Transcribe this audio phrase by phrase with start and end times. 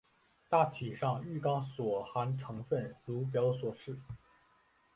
[0.49, 3.99] 大体上玉钢所含成分如表所示。